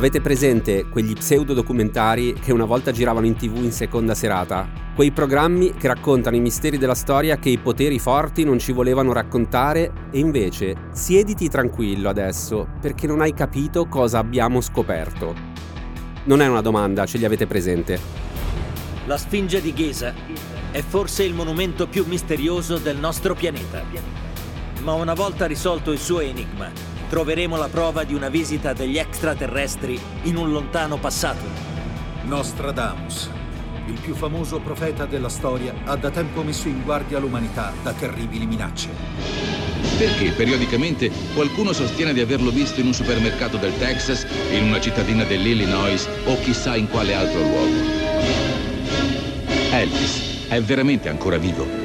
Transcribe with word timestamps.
Avete 0.00 0.22
presente 0.22 0.88
quegli 0.88 1.12
pseudo 1.12 1.52
documentari 1.52 2.32
che 2.32 2.54
una 2.54 2.64
volta 2.64 2.90
giravano 2.90 3.26
in 3.26 3.36
tv 3.36 3.56
in 3.56 3.70
seconda 3.70 4.14
serata? 4.14 4.66
Quei 4.94 5.10
programmi 5.10 5.74
che 5.74 5.88
raccontano 5.88 6.36
i 6.36 6.40
misteri 6.40 6.78
della 6.78 6.94
storia 6.94 7.36
che 7.36 7.50
i 7.50 7.58
poteri 7.58 7.98
forti 7.98 8.42
non 8.42 8.58
ci 8.58 8.72
volevano 8.72 9.12
raccontare 9.12 9.92
e 10.10 10.18
invece 10.18 10.74
siediti 10.92 11.50
tranquillo 11.50 12.08
adesso 12.08 12.66
perché 12.80 13.06
non 13.06 13.20
hai 13.20 13.34
capito 13.34 13.88
cosa 13.88 14.16
abbiamo 14.16 14.62
scoperto. 14.62 15.34
Non 16.24 16.40
è 16.40 16.48
una 16.48 16.62
domanda, 16.62 17.04
ce 17.04 17.18
li 17.18 17.26
avete 17.26 17.46
presente. 17.46 18.00
La 19.04 19.18
Sfinge 19.18 19.60
di 19.60 19.74
Giza 19.74 20.14
è 20.70 20.80
forse 20.80 21.24
il 21.24 21.34
monumento 21.34 21.86
più 21.86 22.06
misterioso 22.06 22.78
del 22.78 22.96
nostro 22.96 23.34
pianeta. 23.34 23.82
Ma 24.82 24.94
una 24.94 25.12
volta 25.12 25.44
risolto 25.44 25.92
il 25.92 25.98
suo 25.98 26.20
enigma, 26.20 26.72
troveremo 27.10 27.56
la 27.56 27.66
prova 27.66 28.04
di 28.04 28.14
una 28.14 28.28
visita 28.28 28.72
degli 28.72 28.96
extraterrestri 28.96 29.98
in 30.22 30.36
un 30.36 30.52
lontano 30.52 30.96
passato. 30.96 31.42
Nostradamus, 32.22 33.28
il 33.86 33.98
più 34.00 34.14
famoso 34.14 34.60
profeta 34.60 35.06
della 35.06 35.28
storia, 35.28 35.74
ha 35.86 35.96
da 35.96 36.10
tempo 36.10 36.44
messo 36.44 36.68
in 36.68 36.84
guardia 36.84 37.18
l'umanità 37.18 37.72
da 37.82 37.92
terribili 37.92 38.46
minacce. 38.46 38.90
Perché 39.98 40.30
periodicamente 40.30 41.10
qualcuno 41.34 41.72
sostiene 41.72 42.12
di 42.12 42.20
averlo 42.20 42.52
visto 42.52 42.78
in 42.78 42.86
un 42.86 42.94
supermercato 42.94 43.56
del 43.56 43.76
Texas, 43.76 44.24
in 44.52 44.62
una 44.62 44.80
cittadina 44.80 45.24
dell'Illinois 45.24 46.08
o 46.26 46.38
chissà 46.38 46.76
in 46.76 46.88
quale 46.88 47.12
altro 47.12 47.40
luogo. 47.40 47.74
Elvis 49.72 50.46
è 50.46 50.62
veramente 50.62 51.08
ancora 51.08 51.38
vivo. 51.38 51.79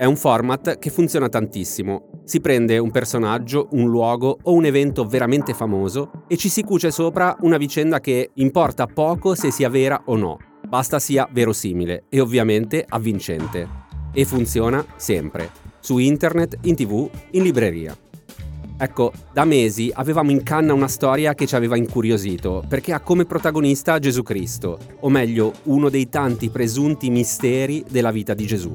È 0.00 0.06
un 0.06 0.16
format 0.16 0.78
che 0.78 0.88
funziona 0.88 1.28
tantissimo. 1.28 2.22
Si 2.24 2.40
prende 2.40 2.78
un 2.78 2.90
personaggio, 2.90 3.68
un 3.72 3.90
luogo 3.90 4.38
o 4.44 4.54
un 4.54 4.64
evento 4.64 5.04
veramente 5.04 5.52
famoso 5.52 6.24
e 6.26 6.38
ci 6.38 6.48
si 6.48 6.62
cuce 6.62 6.90
sopra 6.90 7.36
una 7.40 7.58
vicenda 7.58 8.00
che 8.00 8.30
importa 8.36 8.86
poco 8.86 9.34
se 9.34 9.50
sia 9.50 9.68
vera 9.68 10.00
o 10.06 10.16
no. 10.16 10.38
Basta 10.66 10.98
sia 10.98 11.28
verosimile 11.30 12.04
e 12.08 12.18
ovviamente 12.18 12.82
avvincente. 12.88 13.68
E 14.14 14.24
funziona 14.24 14.82
sempre. 14.96 15.50
Su 15.80 15.98
internet, 15.98 16.56
in 16.62 16.76
tv, 16.76 17.10
in 17.32 17.42
libreria. 17.42 17.94
Ecco, 18.78 19.12
da 19.34 19.44
mesi 19.44 19.90
avevamo 19.92 20.30
in 20.30 20.42
canna 20.42 20.72
una 20.72 20.88
storia 20.88 21.34
che 21.34 21.46
ci 21.46 21.56
aveva 21.56 21.76
incuriosito, 21.76 22.64
perché 22.66 22.94
ha 22.94 23.00
come 23.00 23.26
protagonista 23.26 23.98
Gesù 23.98 24.22
Cristo, 24.22 24.78
o 25.00 25.10
meglio, 25.10 25.52
uno 25.64 25.90
dei 25.90 26.08
tanti 26.08 26.48
presunti 26.48 27.10
misteri 27.10 27.84
della 27.86 28.10
vita 28.10 28.32
di 28.32 28.46
Gesù. 28.46 28.74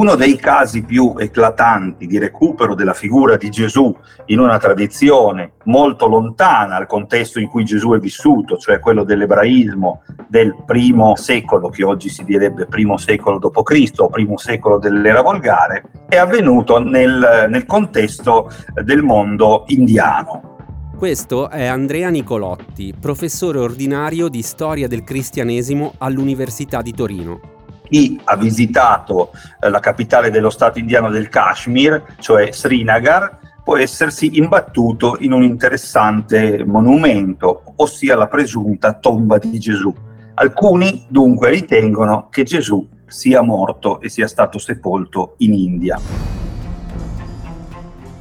Uno 0.00 0.14
dei 0.14 0.36
casi 0.36 0.82
più 0.82 1.14
eclatanti 1.18 2.06
di 2.06 2.18
recupero 2.18 2.74
della 2.74 2.94
figura 2.94 3.36
di 3.36 3.50
Gesù 3.50 3.94
in 4.26 4.38
una 4.38 4.56
tradizione 4.56 5.52
molto 5.64 6.06
lontana 6.06 6.76
al 6.76 6.86
contesto 6.86 7.38
in 7.38 7.48
cui 7.48 7.66
Gesù 7.66 7.90
è 7.90 7.98
vissuto, 7.98 8.56
cioè 8.56 8.78
quello 8.78 9.04
dell'ebraismo 9.04 10.00
del 10.26 10.56
primo 10.64 11.16
secolo, 11.16 11.68
che 11.68 11.84
oggi 11.84 12.08
si 12.08 12.24
direbbe 12.24 12.64
primo 12.64 12.96
secolo 12.96 13.38
d.C. 13.38 13.92
o 13.98 14.08
primo 14.08 14.38
secolo 14.38 14.78
dell'era 14.78 15.20
volgare, 15.20 15.84
è 16.08 16.16
avvenuto 16.16 16.78
nel, 16.78 17.48
nel 17.50 17.66
contesto 17.66 18.50
del 18.82 19.02
mondo 19.02 19.64
indiano. 19.66 20.56
Questo 20.96 21.50
è 21.50 21.66
Andrea 21.66 22.08
Nicolotti, 22.08 22.94
professore 22.98 23.58
ordinario 23.58 24.28
di 24.28 24.40
storia 24.40 24.88
del 24.88 25.04
cristianesimo 25.04 25.92
all'Università 25.98 26.80
di 26.80 26.94
Torino 26.94 27.58
chi 27.90 28.20
ha 28.22 28.36
visitato 28.36 29.32
eh, 29.60 29.68
la 29.68 29.80
capitale 29.80 30.30
dello 30.30 30.48
stato 30.48 30.78
indiano 30.78 31.10
del 31.10 31.28
Kashmir, 31.28 32.14
cioè 32.20 32.52
Srinagar, 32.52 33.38
può 33.64 33.76
essersi 33.76 34.38
imbattuto 34.38 35.16
in 35.20 35.32
un 35.32 35.42
interessante 35.42 36.64
monumento, 36.64 37.74
ossia 37.76 38.16
la 38.16 38.28
presunta 38.28 38.94
tomba 38.94 39.38
di 39.38 39.58
Gesù. 39.58 39.92
Alcuni 40.34 41.04
dunque 41.08 41.50
ritengono 41.50 42.28
che 42.30 42.44
Gesù 42.44 42.88
sia 43.06 43.42
morto 43.42 44.00
e 44.00 44.08
sia 44.08 44.28
stato 44.28 44.58
sepolto 44.58 45.34
in 45.38 45.52
India. 45.52 46.00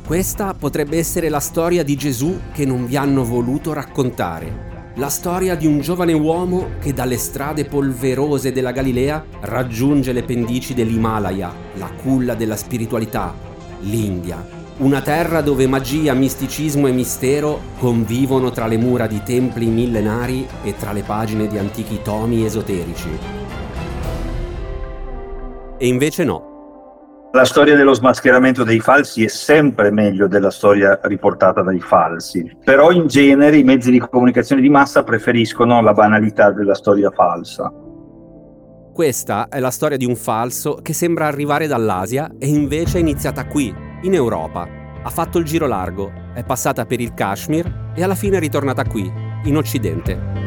Questa 0.05 0.55
potrebbe 0.55 0.97
essere 0.97 1.29
la 1.29 1.39
storia 1.39 1.83
di 1.83 1.95
Gesù 1.95 2.39
che 2.51 2.65
non 2.65 2.87
vi 2.87 2.97
hanno 2.97 3.23
voluto 3.23 3.73
raccontare. 3.73 4.68
La 4.99 5.07
storia 5.07 5.55
di 5.55 5.65
un 5.65 5.79
giovane 5.79 6.11
uomo 6.11 6.71
che 6.81 6.91
dalle 6.93 7.15
strade 7.15 7.63
polverose 7.63 8.51
della 8.51 8.73
Galilea 8.73 9.23
raggiunge 9.39 10.11
le 10.11 10.23
pendici 10.23 10.73
dell'Himalaya, 10.73 11.53
la 11.75 11.89
culla 11.89 12.35
della 12.35 12.57
spiritualità, 12.57 13.33
l'India. 13.79 14.45
Una 14.79 15.01
terra 15.01 15.39
dove 15.39 15.67
magia, 15.67 16.13
misticismo 16.13 16.87
e 16.87 16.91
mistero 16.91 17.61
convivono 17.77 18.51
tra 18.51 18.67
le 18.67 18.75
mura 18.75 19.07
di 19.07 19.23
templi 19.23 19.67
millenari 19.67 20.45
e 20.63 20.75
tra 20.75 20.91
le 20.91 21.03
pagine 21.03 21.47
di 21.47 21.57
antichi 21.57 22.01
tomi 22.03 22.43
esoterici. 22.43 23.09
E 25.77 25.87
invece 25.87 26.25
no. 26.25 26.48
La 27.31 27.45
storia 27.45 27.75
dello 27.75 27.93
smascheramento 27.93 28.63
dei 28.63 28.79
falsi 28.79 29.23
è 29.23 29.27
sempre 29.27 29.91
meglio 29.91 30.27
della 30.27 30.49
storia 30.49 30.99
riportata 31.03 31.61
dai 31.61 31.79
falsi, 31.79 32.57
però 32.63 32.89
in 32.89 33.05
genere 33.05 33.57
i 33.57 33.63
mezzi 33.63 33.91
di 33.91 33.99
comunicazione 33.99 34.63
di 34.63 34.69
massa 34.69 35.03
preferiscono 35.03 35.79
la 35.83 35.93
banalità 35.93 36.49
della 36.49 36.73
storia 36.73 37.11
falsa. 37.11 37.71
Questa 38.91 39.47
è 39.47 39.59
la 39.59 39.69
storia 39.69 39.95
di 39.95 40.05
un 40.05 40.15
falso 40.15 40.79
che 40.81 40.93
sembra 40.93 41.27
arrivare 41.27 41.67
dall'Asia 41.67 42.31
e 42.39 42.47
invece 42.47 42.97
è 42.97 43.01
iniziata 43.01 43.45
qui, 43.45 43.71
in 44.01 44.13
Europa. 44.15 44.67
Ha 45.03 45.09
fatto 45.11 45.37
il 45.37 45.45
giro 45.45 45.67
largo, 45.67 46.11
è 46.33 46.43
passata 46.43 46.87
per 46.87 46.99
il 46.99 47.13
Kashmir 47.13 47.91
e 47.95 48.03
alla 48.03 48.15
fine 48.15 48.37
è 48.37 48.39
ritornata 48.39 48.83
qui, 48.85 49.09
in 49.43 49.55
Occidente. 49.55 50.38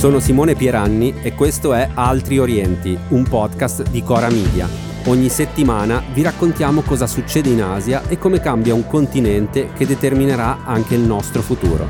Sono 0.00 0.18
Simone 0.18 0.54
Pieranni 0.54 1.12
e 1.20 1.34
questo 1.34 1.74
è 1.74 1.90
Altri 1.92 2.38
Orienti, 2.38 2.96
un 3.08 3.22
podcast 3.24 3.90
di 3.90 4.02
Cora 4.02 4.30
Media. 4.30 4.66
Ogni 5.04 5.28
settimana 5.28 6.02
vi 6.14 6.22
raccontiamo 6.22 6.80
cosa 6.80 7.06
succede 7.06 7.50
in 7.50 7.60
Asia 7.60 8.08
e 8.08 8.16
come 8.16 8.40
cambia 8.40 8.72
un 8.72 8.86
continente 8.86 9.74
che 9.74 9.84
determinerà 9.84 10.64
anche 10.64 10.94
il 10.94 11.02
nostro 11.02 11.42
futuro. 11.42 11.86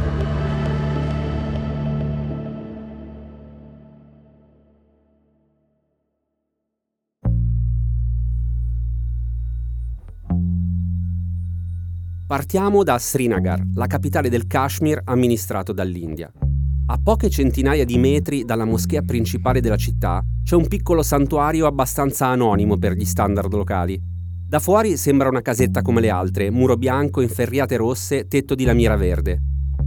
Partiamo 12.26 12.82
da 12.82 12.98
Srinagar, 12.98 13.62
la 13.74 13.86
capitale 13.86 14.28
del 14.28 14.48
Kashmir 14.48 15.00
amministrato 15.04 15.72
dall'India. 15.72 16.32
A 16.90 16.98
poche 17.00 17.30
centinaia 17.30 17.84
di 17.84 17.98
metri 17.98 18.44
dalla 18.44 18.64
moschea 18.64 19.02
principale 19.02 19.60
della 19.60 19.76
città 19.76 20.24
c'è 20.42 20.56
un 20.56 20.66
piccolo 20.66 21.04
santuario 21.04 21.66
abbastanza 21.66 22.26
anonimo 22.26 22.78
per 22.78 22.94
gli 22.94 23.04
standard 23.04 23.54
locali. 23.54 23.96
Da 24.48 24.58
fuori 24.58 24.96
sembra 24.96 25.28
una 25.28 25.40
casetta 25.40 25.82
come 25.82 26.00
le 26.00 26.10
altre, 26.10 26.50
muro 26.50 26.76
bianco, 26.76 27.20
inferriate 27.20 27.76
rosse, 27.76 28.26
tetto 28.26 28.56
di 28.56 28.64
lamiera 28.64 28.96
verde. 28.96 29.38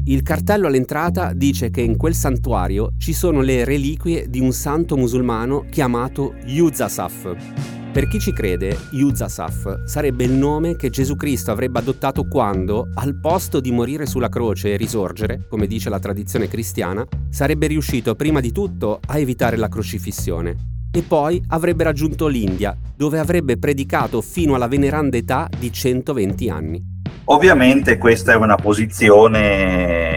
Il 0.06 0.22
cartello 0.22 0.68
all'entrata 0.68 1.34
dice 1.34 1.70
che 1.72 1.82
in 1.82 1.98
quel 1.98 2.16
santuario 2.16 2.94
ci 2.98 3.12
sono 3.12 3.42
le 3.42 3.66
reliquie 3.66 4.30
di 4.30 4.40
un 4.40 4.54
santo 4.54 4.96
musulmano 4.96 5.66
chiamato 5.70 6.36
Yuzasaf. 6.46 7.83
Per 7.94 8.08
chi 8.08 8.20
ci 8.20 8.34
crede, 8.34 8.76
Yuzasaf 8.90 9.84
sarebbe 9.84 10.24
il 10.24 10.32
nome 10.32 10.76
che 10.76 10.90
Gesù 10.90 11.16
Cristo 11.16 11.52
avrebbe 11.52 11.78
adottato 11.78 12.24
quando, 12.28 12.90
al 12.96 13.20
posto 13.20 13.60
di 13.60 13.72
morire 13.72 14.08
sulla 14.08 14.30
croce 14.30 14.74
e 14.74 14.78
risorgere, 14.78 15.46
come 15.48 15.68
dice 15.68 15.92
la 15.92 16.00
tradizione 16.00 16.48
cristiana, 16.48 17.06
sarebbe 17.30 17.68
riuscito 17.68 18.16
prima 18.16 18.40
di 18.40 18.52
tutto 18.52 19.00
a 19.06 19.20
evitare 19.20 19.58
la 19.58 19.68
crocifissione 19.68 20.56
e 20.92 21.04
poi 21.04 21.40
avrebbe 21.50 21.84
raggiunto 21.84 22.26
l'India, 22.26 22.76
dove 22.96 23.20
avrebbe 23.20 23.60
predicato 23.60 24.22
fino 24.22 24.56
alla 24.56 24.68
veneranda 24.68 25.16
età 25.16 25.48
di 25.56 25.72
120 25.72 26.50
anni. 26.50 26.84
Ovviamente 27.26 28.00
questa 28.00 28.34
è 28.34 28.36
una 28.36 28.56
posizione 28.56 30.13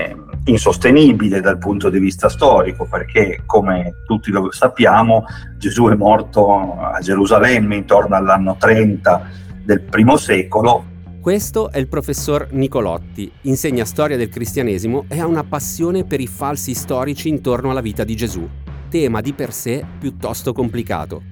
insostenibile 0.46 1.40
dal 1.40 1.58
punto 1.58 1.90
di 1.90 1.98
vista 1.98 2.28
storico, 2.28 2.86
perché 2.86 3.42
come 3.46 4.02
tutti 4.04 4.30
lo 4.30 4.50
sappiamo 4.52 5.24
Gesù 5.56 5.86
è 5.86 5.94
morto 5.94 6.76
a 6.78 6.98
Gerusalemme 7.00 7.76
intorno 7.76 8.16
all'anno 8.16 8.56
30 8.58 9.30
del 9.64 9.80
primo 9.82 10.16
secolo. 10.16 10.94
Questo 11.20 11.72
è 11.72 11.78
il 11.78 11.88
professor 11.88 12.48
Nicolotti, 12.52 13.30
insegna 13.42 13.84
storia 13.84 14.16
del 14.16 14.28
cristianesimo 14.28 15.06
e 15.08 15.20
ha 15.20 15.26
una 15.26 15.42
passione 15.42 16.04
per 16.04 16.20
i 16.20 16.28
falsi 16.28 16.72
storici 16.74 17.28
intorno 17.28 17.70
alla 17.70 17.80
vita 17.80 18.04
di 18.04 18.14
Gesù, 18.14 18.48
tema 18.88 19.20
di 19.20 19.32
per 19.32 19.52
sé 19.52 19.84
piuttosto 19.98 20.52
complicato. 20.52 21.22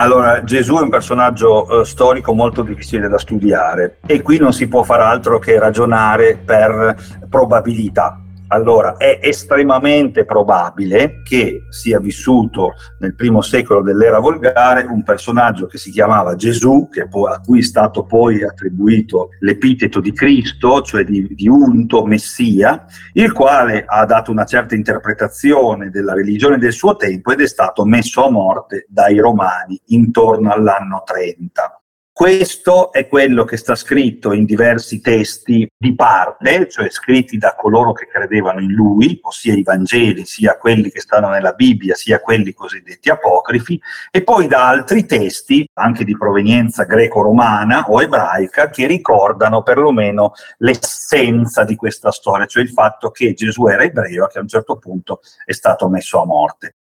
Allora, 0.00 0.42
Gesù 0.42 0.76
è 0.76 0.80
un 0.80 0.90
personaggio 0.90 1.80
eh, 1.80 1.84
storico 1.84 2.32
molto 2.32 2.62
difficile 2.62 3.08
da 3.08 3.18
studiare 3.18 3.98
e 4.06 4.22
qui 4.22 4.38
non 4.38 4.52
si 4.52 4.66
può 4.66 4.82
fare 4.82 5.02
altro 5.02 5.38
che 5.38 5.58
ragionare 5.58 6.36
per 6.36 6.96
probabilità 7.28 8.22
Allora, 8.50 8.96
è 8.96 9.18
estremamente 9.22 10.24
probabile 10.24 11.20
che 11.22 11.64
sia 11.68 12.00
vissuto 12.00 12.72
nel 13.00 13.14
primo 13.14 13.42
secolo 13.42 13.82
dell'era 13.82 14.20
volgare 14.20 14.84
un 14.84 15.02
personaggio 15.02 15.66
che 15.66 15.76
si 15.76 15.90
chiamava 15.90 16.34
Gesù, 16.34 16.88
a 17.28 17.40
cui 17.40 17.58
è 17.58 17.62
stato 17.62 18.04
poi 18.04 18.42
attribuito 18.42 19.30
l'epiteto 19.40 20.00
di 20.00 20.12
Cristo, 20.12 20.80
cioè 20.80 21.04
di, 21.04 21.28
di 21.34 21.46
unto, 21.46 22.06
Messia, 22.06 22.86
il 23.12 23.32
quale 23.32 23.84
ha 23.86 24.06
dato 24.06 24.30
una 24.30 24.46
certa 24.46 24.74
interpretazione 24.74 25.90
della 25.90 26.14
religione 26.14 26.56
del 26.56 26.72
suo 26.72 26.96
tempo 26.96 27.32
ed 27.32 27.40
è 27.40 27.46
stato 27.46 27.84
messo 27.84 28.24
a 28.24 28.30
morte 28.30 28.86
dai 28.88 29.18
romani 29.18 29.78
intorno 29.88 30.50
all'anno 30.50 31.02
30. 31.04 31.82
Questo 32.18 32.90
è 32.90 33.06
quello 33.06 33.44
che 33.44 33.56
sta 33.56 33.76
scritto 33.76 34.32
in 34.32 34.44
diversi 34.44 35.00
testi 35.00 35.70
di 35.78 35.94
parte, 35.94 36.68
cioè 36.68 36.90
scritti 36.90 37.38
da 37.38 37.54
coloro 37.54 37.92
che 37.92 38.08
credevano 38.08 38.58
in 38.58 38.72
lui, 38.72 39.20
ossia 39.22 39.54
i 39.54 39.62
Vangeli, 39.62 40.24
sia 40.24 40.58
quelli 40.58 40.90
che 40.90 40.98
stanno 40.98 41.28
nella 41.28 41.52
Bibbia, 41.52 41.94
sia 41.94 42.18
quelli 42.18 42.52
cosiddetti 42.52 43.08
apocrifi, 43.08 43.80
e 44.10 44.24
poi 44.24 44.48
da 44.48 44.66
altri 44.66 45.06
testi, 45.06 45.64
anche 45.74 46.02
di 46.02 46.18
provenienza 46.18 46.82
greco-romana 46.82 47.84
o 47.88 48.02
ebraica, 48.02 48.68
che 48.68 48.88
ricordano 48.88 49.62
perlomeno 49.62 50.32
l'essenza 50.56 51.62
di 51.62 51.76
questa 51.76 52.10
storia, 52.10 52.46
cioè 52.46 52.64
il 52.64 52.70
fatto 52.70 53.12
che 53.12 53.32
Gesù 53.34 53.68
era 53.68 53.84
ebreo 53.84 54.24
e 54.24 54.28
che 54.28 54.38
a 54.38 54.42
un 54.42 54.48
certo 54.48 54.76
punto 54.76 55.20
è 55.44 55.52
stato 55.52 55.88
messo 55.88 56.20
a 56.20 56.26
morte. 56.26 56.78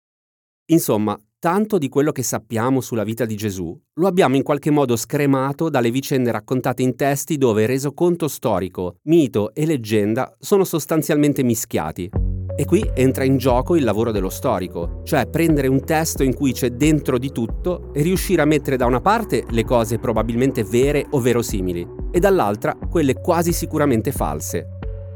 Insomma, 0.71 1.15
tanto 1.39 1.77
di 1.77 1.87
quello 1.87 2.11
che 2.11 2.23
sappiamo 2.23 2.81
sulla 2.81 3.03
vita 3.03 3.25
di 3.25 3.35
Gesù 3.35 3.79
lo 3.93 4.07
abbiamo 4.07 4.35
in 4.35 4.43
qualche 4.43 4.71
modo 4.71 4.95
scremato 4.95 5.69
dalle 5.69 5.91
vicende 5.91 6.31
raccontate 6.31 6.81
in 6.81 6.95
testi 6.95 7.37
dove 7.37 7.67
resoconto 7.67 8.27
storico, 8.27 8.97
mito 9.03 9.53
e 9.53 9.65
leggenda 9.65 10.35
sono 10.39 10.63
sostanzialmente 10.63 11.43
mischiati. 11.43 12.09
E 12.59 12.65
qui 12.65 12.83
entra 12.95 13.23
in 13.23 13.37
gioco 13.37 13.75
il 13.75 13.83
lavoro 13.83 14.11
dello 14.11 14.29
storico, 14.29 15.01
cioè 15.03 15.27
prendere 15.27 15.67
un 15.67 15.83
testo 15.85 16.23
in 16.23 16.33
cui 16.33 16.53
c'è 16.53 16.71
dentro 16.71 17.19
di 17.19 17.31
tutto 17.31 17.91
e 17.93 18.01
riuscire 18.01 18.41
a 18.41 18.45
mettere 18.45 18.75
da 18.75 18.87
una 18.87 19.01
parte 19.01 19.45
le 19.47 19.63
cose 19.63 19.99
probabilmente 19.99 20.63
vere 20.63 21.05
o 21.11 21.19
verosimili 21.19 21.87
e 22.11 22.19
dall'altra 22.19 22.75
quelle 22.89 23.13
quasi 23.13 23.53
sicuramente 23.53 24.11
false. 24.11 24.69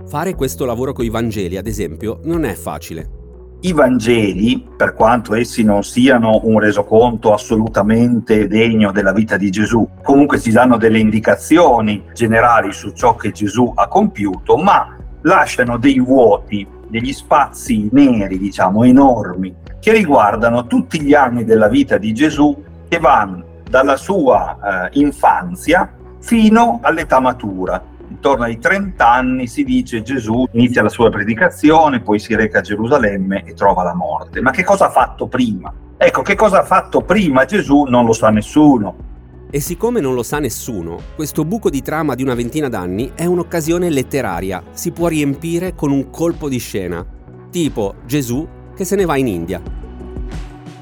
Fare 0.06 0.36
questo 0.36 0.66
lavoro 0.66 0.94
con 0.94 1.04
i 1.04 1.10
Vangeli, 1.10 1.58
ad 1.58 1.66
esempio, 1.66 2.20
non 2.24 2.44
è 2.44 2.54
facile. 2.54 3.21
I 3.64 3.74
Vangeli, 3.74 4.68
per 4.76 4.96
quanto 4.96 5.36
essi 5.36 5.64
non 5.64 5.84
siano 5.84 6.40
un 6.46 6.60
resoconto 6.60 7.32
assolutamente 7.32 8.48
degno 8.48 8.92
della 8.92 9.14
vita 9.14 9.38
di 9.38 9.52
Gesù, 9.52 9.88
comunque 10.02 10.40
ci 10.40 10.50
danno 10.50 10.78
delle 10.78 10.98
indicazioni 10.98 12.06
generali 12.12 12.74
su 12.74 12.90
ciò 12.90 13.16
che 13.16 13.30
Gesù 13.32 13.72
ha 13.76 13.88
compiuto, 13.88 14.58
ma 14.58 14.98
lasciano 15.22 15.78
dei 15.78 16.00
vuoti, 16.00 16.68
degli 16.88 17.14
spazi 17.14 17.88
neri, 17.92 18.40
diciamo, 18.40 18.84
enormi, 18.84 19.54
che 19.80 19.94
riguardano 19.94 20.66
tutti 20.66 21.00
gli 21.00 21.14
anni 21.14 21.44
della 21.44 21.68
vita 21.68 22.00
di 22.00 22.14
Gesù 22.14 22.64
che 22.88 22.98
vanno 22.98 23.60
dalla 23.70 23.96
sua 23.96 24.90
eh, 24.90 25.00
infanzia 25.00 25.88
fino 26.20 26.80
all'età 26.82 27.20
matura, 27.20 27.80
intorno 28.22 28.44
ai 28.44 28.60
30 28.60 29.12
anni 29.12 29.48
si 29.48 29.64
dice 29.64 30.04
Gesù 30.04 30.48
inizia 30.52 30.84
la 30.84 30.90
sua 30.90 31.10
predicazione, 31.10 32.02
poi 32.02 32.20
si 32.20 32.36
reca 32.36 32.60
a 32.60 32.62
Gerusalemme 32.62 33.44
e 33.44 33.56
trova 33.56 33.82
la 33.82 33.96
morte. 33.96 34.42
Ma 34.42 34.52
che 34.52 34.64
cosa 34.64 34.86
ha 34.86 34.90
fatto 34.92 35.28
prima? 35.28 35.74
Ecco, 35.98 36.22
che 36.22 36.36
cosa 36.36 36.60
ha 36.60 36.64
fatto 36.64 37.02
prima 37.02 37.46
Gesù 37.46 37.86
non 37.86 38.06
lo 38.06 38.14
sa 38.14 38.30
nessuno. 38.30 39.10
E 39.50 39.60
siccome 39.60 40.02
non 40.02 40.14
lo 40.14 40.22
sa 40.22 40.38
nessuno, 40.38 41.00
questo 41.16 41.44
buco 41.46 41.72
di 41.72 41.82
trama 41.82 42.14
di 42.14 42.22
una 42.22 42.36
ventina 42.36 42.70
d'anni 42.70 43.14
è 43.16 43.26
un'occasione 43.26 43.90
letteraria, 43.90 44.62
si 44.72 44.92
può 44.92 45.08
riempire 45.08 45.74
con 45.74 45.92
un 45.92 46.12
colpo 46.12 46.48
di 46.48 46.60
scena, 46.60 47.04
tipo 47.50 47.96
Gesù 48.06 48.48
che 48.76 48.86
se 48.86 48.96
ne 48.96 49.06
va 49.06 49.18
in 49.18 49.28
India. 49.28 49.62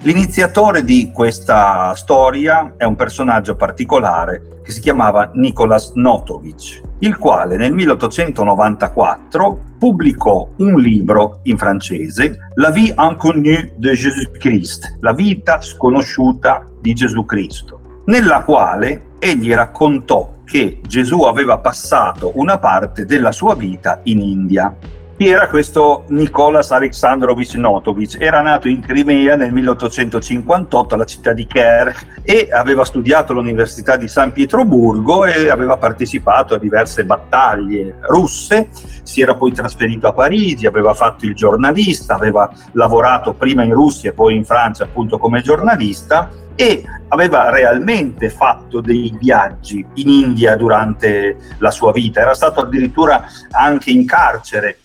L'iniziatore 0.02 0.84
di 0.84 1.10
questa 1.14 1.96
storia 1.96 2.74
è 2.76 2.84
un 2.84 2.98
personaggio 2.98 3.56
particolare 3.56 4.60
che 4.62 4.72
si 4.72 4.82
chiamava 4.82 5.32
Nicolas 5.34 5.94
Notovic, 5.94 6.88
il 7.00 7.18
quale 7.18 7.56
nel 7.56 7.74
1894 7.74 9.62
pubblicò 9.78 10.50
un 10.58 10.80
libro 10.80 11.40
in 11.44 11.58
francese, 11.58 12.52
La 12.56 12.72
vie 12.72 12.94
inconnue 12.98 13.74
de 13.78 13.94
Jésus-Christ, 13.94 14.98
la 15.00 15.14
vita 15.14 15.62
sconosciuta 15.62 16.68
di 16.82 16.94
Gesù 16.94 17.26
Cristo, 17.26 18.02
nella 18.06 18.44
quale 18.44 19.16
egli 19.20 19.54
raccontò 19.54 20.38
che 20.44 20.82
Gesù 20.86 21.22
aveva 21.24 21.60
passato 21.60 22.32
una 22.36 22.58
parte 22.58 23.06
della 23.06 23.32
sua 23.32 23.56
vita 23.56 24.00
in 24.04 24.20
India 24.20 24.76
chi 25.20 25.28
era 25.28 25.50
questo 25.50 26.06
Nicolas 26.08 26.72
Alexandrovich 26.72 27.56
Notovic? 27.56 28.16
Era 28.22 28.40
nato 28.40 28.70
in 28.70 28.80
Crimea 28.80 29.36
nel 29.36 29.52
1858 29.52 30.96
alla 30.96 31.04
città 31.04 31.34
di 31.34 31.46
Kerch 31.46 32.22
e 32.22 32.48
aveva 32.50 32.86
studiato 32.86 33.34
all'Università 33.34 33.98
di 33.98 34.08
San 34.08 34.32
Pietroburgo 34.32 35.26
e 35.26 35.50
aveva 35.50 35.76
partecipato 35.76 36.54
a 36.54 36.58
diverse 36.58 37.04
battaglie 37.04 37.96
russe. 38.04 38.70
Si 39.04 39.20
era 39.20 39.36
poi 39.36 39.52
trasferito 39.52 40.08
a 40.08 40.14
Parigi, 40.14 40.66
aveva 40.66 40.94
fatto 40.94 41.26
il 41.26 41.36
giornalista, 41.36 42.16
aveva 42.16 42.50
lavorato 42.72 43.34
prima 43.34 43.66
in 43.66 43.74
Russia 43.74 44.12
e 44.12 44.14
poi 44.14 44.38
in 44.38 44.46
Francia 44.46 44.86
appunto 44.86 45.18
come 45.18 45.42
giornalista 45.42 46.30
e 46.56 46.82
aveva 47.10 47.50
realmente 47.50 48.30
fatto 48.30 48.80
dei 48.80 49.14
viaggi 49.20 49.86
in 49.96 50.08
India 50.08 50.56
durante 50.56 51.36
la 51.58 51.72
sua 51.72 51.92
vita, 51.92 52.22
era 52.22 52.34
stato 52.34 52.62
addirittura 52.62 53.26
anche 53.52 53.92
in 53.92 54.06
carcere 54.06 54.78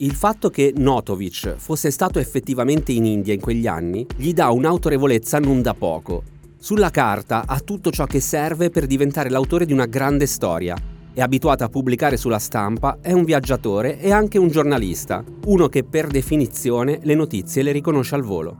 il 0.00 0.14
fatto 0.14 0.48
che 0.48 0.72
Notovic 0.76 1.56
fosse 1.56 1.90
stato 1.90 2.20
effettivamente 2.20 2.92
in 2.92 3.04
India 3.04 3.34
in 3.34 3.40
quegli 3.40 3.66
anni 3.66 4.06
gli 4.14 4.32
dà 4.32 4.50
un'autorevolezza 4.50 5.40
non 5.40 5.60
da 5.60 5.74
poco. 5.74 6.22
Sulla 6.56 6.90
carta 6.90 7.42
ha 7.46 7.58
tutto 7.58 7.90
ciò 7.90 8.04
che 8.04 8.20
serve 8.20 8.70
per 8.70 8.86
diventare 8.86 9.28
l'autore 9.28 9.66
di 9.66 9.72
una 9.72 9.86
grande 9.86 10.26
storia. 10.26 10.76
È 11.12 11.20
abituato 11.20 11.64
a 11.64 11.68
pubblicare 11.68 12.16
sulla 12.16 12.38
stampa, 12.38 12.98
è 13.00 13.10
un 13.10 13.24
viaggiatore 13.24 13.98
e 13.98 14.12
anche 14.12 14.38
un 14.38 14.46
giornalista, 14.48 15.24
uno 15.46 15.68
che 15.68 15.82
per 15.82 16.06
definizione 16.06 17.00
le 17.02 17.14
notizie 17.16 17.62
le 17.62 17.72
riconosce 17.72 18.14
al 18.14 18.22
volo. 18.22 18.56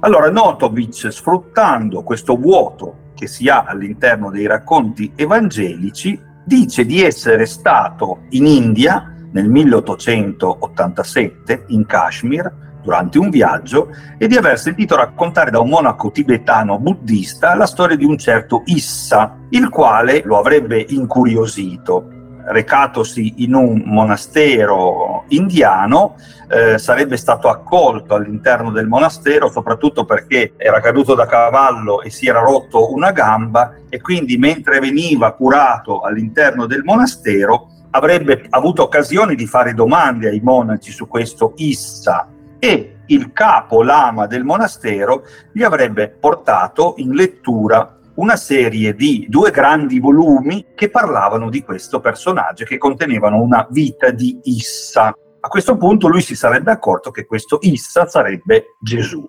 Allora 0.00 0.30
Notovic, 0.30 1.10
sfruttando 1.10 2.02
questo 2.02 2.36
vuoto 2.36 3.06
che 3.14 3.26
si 3.26 3.48
ha 3.48 3.64
all'interno 3.64 4.30
dei 4.30 4.46
racconti 4.46 5.12
evangelici, 5.14 6.20
dice 6.44 6.84
di 6.84 7.02
essere 7.02 7.46
stato 7.46 8.20
in 8.30 8.46
India 8.46 9.14
nel 9.32 9.48
1887 9.48 11.64
in 11.68 11.86
Kashmir 11.86 12.66
durante 12.82 13.18
un 13.18 13.28
viaggio 13.28 13.90
e 14.16 14.26
di 14.26 14.36
aver 14.36 14.58
sentito 14.58 14.96
raccontare 14.96 15.50
da 15.50 15.60
un 15.60 15.68
monaco 15.68 16.10
tibetano 16.10 16.78
buddista 16.78 17.54
la 17.54 17.66
storia 17.66 17.96
di 17.96 18.04
un 18.04 18.16
certo 18.16 18.62
Issa, 18.64 19.36
il 19.50 19.68
quale 19.68 20.22
lo 20.24 20.38
avrebbe 20.38 20.86
incuriosito. 20.88 22.12
Recatosi 22.50 23.44
in 23.44 23.52
un 23.52 23.82
monastero 23.84 25.24
indiano, 25.28 26.16
eh, 26.48 26.78
sarebbe 26.78 27.18
stato 27.18 27.50
accolto 27.50 28.14
all'interno 28.14 28.70
del 28.70 28.86
monastero, 28.86 29.50
soprattutto 29.50 30.06
perché 30.06 30.54
era 30.56 30.80
caduto 30.80 31.14
da 31.14 31.26
cavallo 31.26 32.00
e 32.00 32.08
si 32.08 32.26
era 32.26 32.40
rotto 32.40 32.90
una 32.90 33.12
gamba 33.12 33.74
e 33.90 34.00
quindi 34.00 34.38
mentre 34.38 34.80
veniva 34.80 35.32
curato 35.32 36.00
all'interno 36.00 36.64
del 36.64 36.84
monastero 36.84 37.68
avrebbe 37.90 38.46
avuto 38.50 38.82
occasione 38.82 39.34
di 39.34 39.46
fare 39.46 39.74
domande 39.74 40.28
ai 40.28 40.40
monaci 40.40 40.92
su 40.92 41.06
questo 41.06 41.52
Issa 41.56 42.28
e 42.58 42.98
il 43.06 43.32
capo 43.32 43.82
lama 43.82 44.26
del 44.26 44.44
monastero 44.44 45.24
gli 45.52 45.62
avrebbe 45.62 46.08
portato 46.10 46.94
in 46.98 47.14
lettura 47.14 47.98
una 48.16 48.36
serie 48.36 48.94
di 48.94 49.26
due 49.28 49.50
grandi 49.50 50.00
volumi 50.00 50.66
che 50.74 50.90
parlavano 50.90 51.48
di 51.48 51.62
questo 51.62 52.00
personaggio, 52.00 52.64
che 52.64 52.76
contenevano 52.76 53.40
una 53.40 53.66
vita 53.70 54.10
di 54.10 54.38
Issa. 54.42 55.14
A 55.40 55.48
questo 55.48 55.76
punto 55.76 56.08
lui 56.08 56.20
si 56.20 56.34
sarebbe 56.34 56.72
accorto 56.72 57.12
che 57.12 57.26
questo 57.26 57.58
Issa 57.62 58.06
sarebbe 58.06 58.76
Gesù. 58.80 59.24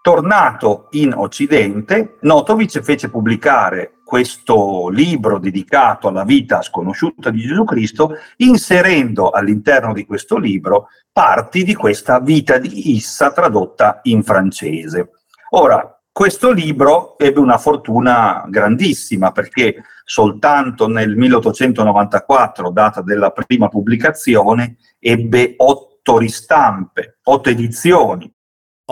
Tornato 0.00 0.86
in 0.92 1.12
Occidente, 1.14 2.16
Notovic 2.22 2.80
fece 2.80 3.10
pubblicare 3.10 3.99
questo 4.10 4.88
libro 4.88 5.38
dedicato 5.38 6.08
alla 6.08 6.24
vita 6.24 6.62
sconosciuta 6.62 7.30
di 7.30 7.42
Gesù 7.42 7.62
Cristo, 7.62 8.16
inserendo 8.38 9.30
all'interno 9.30 9.92
di 9.92 10.04
questo 10.04 10.36
libro 10.36 10.88
parti 11.12 11.62
di 11.62 11.76
questa 11.76 12.18
vita 12.18 12.58
di 12.58 12.96
Issa 12.96 13.30
tradotta 13.30 14.00
in 14.02 14.24
francese. 14.24 15.10
Ora, 15.50 15.96
questo 16.10 16.50
libro 16.50 17.16
ebbe 17.18 17.38
una 17.38 17.56
fortuna 17.56 18.44
grandissima 18.48 19.30
perché 19.30 19.84
soltanto 20.04 20.88
nel 20.88 21.14
1894, 21.14 22.70
data 22.72 23.02
della 23.02 23.30
prima 23.30 23.68
pubblicazione, 23.68 24.78
ebbe 24.98 25.54
otto 25.56 26.18
ristampe, 26.18 27.20
otto 27.22 27.48
edizioni 27.48 28.28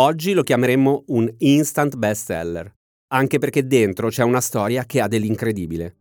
Oggi 0.01 0.33
lo 0.33 0.45
chiameremmo 0.45 1.07
un 1.09 1.29
instant 1.39 1.97
bestseller, 1.97 2.73
anche 3.09 3.39
perché 3.39 3.67
dentro 3.67 4.09
c'è 4.09 4.23
una 4.23 4.41
storia 4.41 4.85
che 4.85 5.01
ha 5.01 5.09
dell'incredibile. 5.09 5.95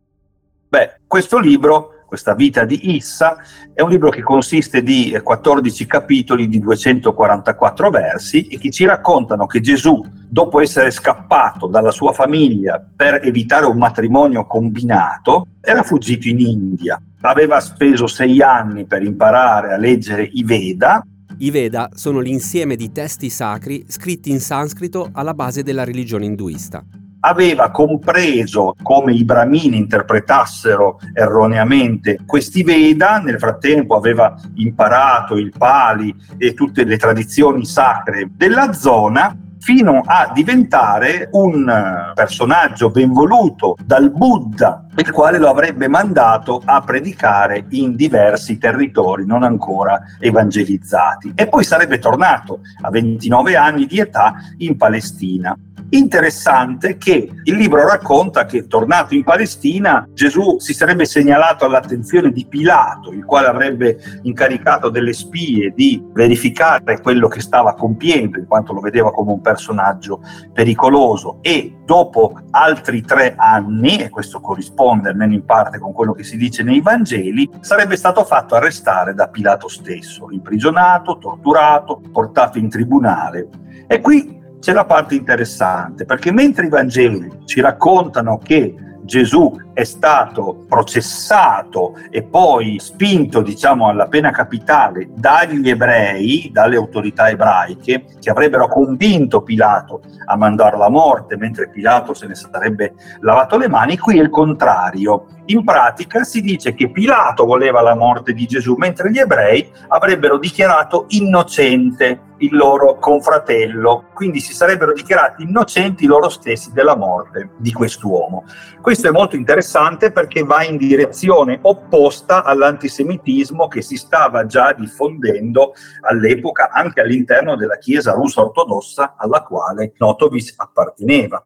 Beh, 0.68 1.00
questo 1.06 1.38
libro 1.38 1.98
questa 2.08 2.34
vita 2.34 2.64
di 2.64 2.94
Issa, 2.96 3.36
è 3.74 3.82
un 3.82 3.90
libro 3.90 4.08
che 4.08 4.22
consiste 4.22 4.82
di 4.82 5.14
14 5.22 5.84
capitoli 5.84 6.48
di 6.48 6.58
244 6.58 7.90
versi 7.90 8.46
e 8.46 8.58
che 8.58 8.70
ci 8.70 8.86
raccontano 8.86 9.44
che 9.44 9.60
Gesù, 9.60 10.02
dopo 10.26 10.58
essere 10.62 10.90
scappato 10.90 11.66
dalla 11.66 11.90
sua 11.90 12.14
famiglia 12.14 12.82
per 12.96 13.20
evitare 13.22 13.66
un 13.66 13.76
matrimonio 13.76 14.46
combinato, 14.46 15.48
era 15.60 15.82
fuggito 15.82 16.28
in 16.28 16.40
India. 16.40 16.98
Aveva 17.20 17.60
speso 17.60 18.06
sei 18.06 18.40
anni 18.40 18.86
per 18.86 19.02
imparare 19.02 19.74
a 19.74 19.76
leggere 19.76 20.22
i 20.32 20.42
Veda. 20.44 21.04
I 21.40 21.52
Veda 21.52 21.90
sono 21.94 22.18
l'insieme 22.18 22.74
di 22.74 22.90
testi 22.90 23.30
sacri 23.30 23.84
scritti 23.86 24.28
in 24.28 24.40
sanscrito 24.40 25.10
alla 25.12 25.34
base 25.34 25.62
della 25.62 25.84
religione 25.84 26.24
induista. 26.24 26.82
Aveva 27.20 27.70
compreso 27.70 28.74
come 28.82 29.12
i 29.12 29.24
Brahmini 29.24 29.76
interpretassero 29.76 30.98
erroneamente 31.14 32.18
questi 32.26 32.64
Veda, 32.64 33.18
nel 33.18 33.38
frattempo 33.38 33.94
aveva 33.94 34.34
imparato 34.56 35.36
il 35.36 35.52
Pali 35.56 36.12
e 36.36 36.54
tutte 36.54 36.82
le 36.82 36.96
tradizioni 36.96 37.64
sacre 37.64 38.28
della 38.34 38.72
zona 38.72 39.36
fino 39.68 40.00
a 40.02 40.30
diventare 40.32 41.28
un 41.32 42.10
personaggio 42.14 42.88
ben 42.88 43.12
voluto 43.12 43.76
dal 43.84 44.10
Buddha, 44.10 44.86
il 44.96 45.10
quale 45.10 45.36
lo 45.36 45.50
avrebbe 45.50 45.88
mandato 45.88 46.62
a 46.64 46.80
predicare 46.80 47.66
in 47.72 47.94
diversi 47.94 48.56
territori 48.56 49.26
non 49.26 49.42
ancora 49.42 50.00
evangelizzati. 50.18 51.32
E 51.34 51.48
poi 51.48 51.64
sarebbe 51.64 51.98
tornato 51.98 52.60
a 52.80 52.88
29 52.88 53.56
anni 53.56 53.84
di 53.84 54.00
età 54.00 54.36
in 54.56 54.78
Palestina. 54.78 55.54
Interessante 55.90 56.98
che 56.98 57.30
il 57.44 57.56
libro 57.56 57.86
racconta 57.86 58.44
che 58.44 58.66
tornato 58.66 59.14
in 59.14 59.24
Palestina 59.24 60.06
Gesù 60.12 60.58
si 60.58 60.74
sarebbe 60.74 61.06
segnalato 61.06 61.64
all'attenzione 61.64 62.30
di 62.30 62.44
Pilato, 62.46 63.10
il 63.10 63.24
quale 63.24 63.46
avrebbe 63.46 63.98
incaricato 64.22 64.90
delle 64.90 65.14
spie 65.14 65.72
di 65.74 66.04
verificare 66.12 67.00
quello 67.00 67.28
che 67.28 67.40
stava 67.40 67.74
compiendo, 67.74 68.38
in 68.38 68.46
quanto 68.46 68.74
lo 68.74 68.80
vedeva 68.80 69.12
come 69.12 69.32
un 69.32 69.40
personaggio 69.40 70.20
pericoloso 70.52 71.38
e 71.40 71.78
dopo 71.86 72.38
altri 72.50 73.00
tre 73.00 73.34
anni, 73.38 73.96
e 73.96 74.10
questo 74.10 74.40
corrisponde 74.40 75.08
almeno 75.08 75.32
in 75.32 75.46
parte 75.46 75.78
con 75.78 75.94
quello 75.94 76.12
che 76.12 76.22
si 76.22 76.36
dice 76.36 76.62
nei 76.62 76.82
Vangeli, 76.82 77.48
sarebbe 77.60 77.96
stato 77.96 78.24
fatto 78.24 78.54
arrestare 78.54 79.14
da 79.14 79.28
Pilato 79.28 79.68
stesso, 79.68 80.30
imprigionato, 80.30 81.16
torturato, 81.16 82.02
portato 82.12 82.58
in 82.58 82.68
tribunale. 82.68 83.48
E 83.86 84.00
qui 84.02 84.37
c'è 84.60 84.72
la 84.72 84.84
parte 84.84 85.14
interessante, 85.14 86.04
perché 86.04 86.32
mentre 86.32 86.66
i 86.66 86.68
Vangeli 86.68 87.30
ci 87.44 87.60
raccontano 87.60 88.38
che 88.38 88.74
Gesù 89.02 89.56
è 89.78 89.84
stato 89.84 90.64
processato 90.66 91.94
e 92.10 92.24
poi 92.24 92.80
spinto, 92.80 93.42
diciamo, 93.42 93.86
alla 93.86 94.08
pena 94.08 94.32
capitale 94.32 95.08
dagli 95.14 95.68
ebrei, 95.70 96.50
dalle 96.52 96.74
autorità 96.74 97.28
ebraiche, 97.28 98.06
che 98.18 98.28
avrebbero 98.28 98.66
convinto 98.66 99.42
Pilato 99.42 100.02
a 100.24 100.36
mandarlo 100.36 100.82
a 100.82 100.90
morte, 100.90 101.36
mentre 101.36 101.68
Pilato 101.68 102.12
se 102.12 102.26
ne 102.26 102.34
sarebbe 102.34 102.94
lavato 103.20 103.56
le 103.56 103.68
mani, 103.68 103.96
qui 103.98 104.18
è 104.18 104.22
il 104.22 104.30
contrario. 104.30 105.26
In 105.44 105.62
pratica 105.62 106.24
si 106.24 106.40
dice 106.40 106.74
che 106.74 106.90
Pilato 106.90 107.44
voleva 107.44 107.80
la 107.80 107.94
morte 107.94 108.32
di 108.32 108.46
Gesù, 108.46 108.74
mentre 108.76 109.12
gli 109.12 109.18
ebrei 109.18 109.70
avrebbero 109.86 110.38
dichiarato 110.38 111.04
innocente 111.10 112.22
il 112.38 112.54
loro 112.54 112.98
confratello, 112.98 114.08
quindi 114.12 114.40
si 114.40 114.52
sarebbero 114.52 114.92
dichiarati 114.92 115.42
innocenti 115.42 116.06
loro 116.06 116.28
stessi 116.28 116.72
della 116.72 116.96
morte 116.96 117.50
di 117.56 117.72
quest'uomo. 117.72 118.44
Questo 118.80 119.08
è 119.08 119.10
molto 119.10 119.36
interessante 119.36 119.66
perché 120.12 120.42
va 120.42 120.64
in 120.64 120.76
direzione 120.76 121.58
opposta 121.62 122.42
all'antisemitismo 122.42 123.68
che 123.68 123.82
si 123.82 123.96
stava 123.96 124.46
già 124.46 124.72
diffondendo 124.72 125.74
all'epoca 126.00 126.70
anche 126.70 127.00
all'interno 127.00 127.56
della 127.56 127.76
Chiesa 127.76 128.12
russa 128.12 128.40
ortodossa 128.40 129.16
alla 129.16 129.42
quale 129.42 129.92
Notovic 129.98 130.54
apparteneva. 130.56 131.44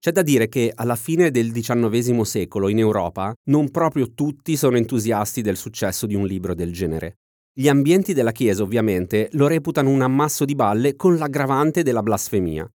C'è 0.00 0.12
da 0.12 0.22
dire 0.22 0.48
che 0.48 0.70
alla 0.72 0.94
fine 0.94 1.32
del 1.32 1.50
XIX 1.50 2.20
secolo 2.20 2.68
in 2.68 2.78
Europa 2.78 3.34
non 3.46 3.70
proprio 3.70 4.12
tutti 4.14 4.56
sono 4.56 4.76
entusiasti 4.76 5.42
del 5.42 5.56
successo 5.56 6.06
di 6.06 6.14
un 6.14 6.24
libro 6.24 6.54
del 6.54 6.72
genere. 6.72 7.16
Gli 7.52 7.66
ambienti 7.66 8.14
della 8.14 8.30
Chiesa 8.30 8.62
ovviamente 8.62 9.28
lo 9.32 9.48
reputano 9.48 9.90
un 9.90 10.02
ammasso 10.02 10.44
di 10.44 10.54
balle 10.54 10.94
con 10.94 11.16
l'aggravante 11.16 11.82
della 11.82 12.04
blasfemia. 12.04 12.70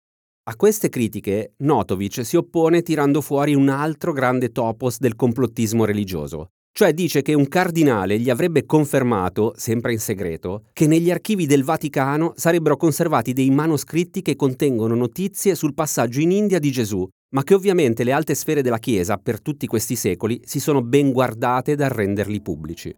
A 0.50 0.56
queste 0.56 0.88
critiche 0.88 1.52
Notovic 1.58 2.26
si 2.26 2.34
oppone 2.34 2.82
tirando 2.82 3.20
fuori 3.20 3.54
un 3.54 3.68
altro 3.68 4.12
grande 4.12 4.50
topos 4.50 4.98
del 4.98 5.14
complottismo 5.14 5.84
religioso, 5.84 6.48
cioè 6.72 6.92
dice 6.92 7.22
che 7.22 7.34
un 7.34 7.46
cardinale 7.46 8.18
gli 8.18 8.30
avrebbe 8.30 8.66
confermato, 8.66 9.52
sempre 9.54 9.92
in 9.92 10.00
segreto, 10.00 10.64
che 10.72 10.88
negli 10.88 11.08
archivi 11.08 11.46
del 11.46 11.62
Vaticano 11.62 12.32
sarebbero 12.34 12.76
conservati 12.76 13.32
dei 13.32 13.48
manoscritti 13.50 14.22
che 14.22 14.34
contengono 14.34 14.96
notizie 14.96 15.54
sul 15.54 15.72
passaggio 15.72 16.18
in 16.18 16.32
India 16.32 16.58
di 16.58 16.72
Gesù, 16.72 17.08
ma 17.32 17.44
che 17.44 17.54
ovviamente 17.54 18.02
le 18.02 18.10
alte 18.10 18.34
sfere 18.34 18.60
della 18.60 18.80
Chiesa 18.80 19.18
per 19.18 19.40
tutti 19.40 19.68
questi 19.68 19.94
secoli 19.94 20.40
si 20.44 20.58
sono 20.58 20.82
ben 20.82 21.12
guardate 21.12 21.76
dal 21.76 21.90
renderli 21.90 22.42
pubblici. 22.42 22.92